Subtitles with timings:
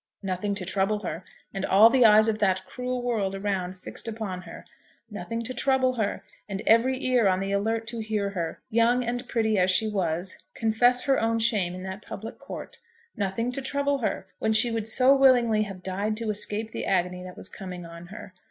[0.23, 1.23] Nothing to trouble her,
[1.53, 4.65] and all the eyes of that cruel world around fixed upon her!
[5.11, 9.27] Nothing to trouble her, and every ear on the alert to hear her, young and
[9.29, 12.79] pretty as she was, confess her own shame in that public court!
[13.15, 17.21] Nothing to trouble her, when she would so willingly have died to escape the agony
[17.21, 18.33] that was coming on her!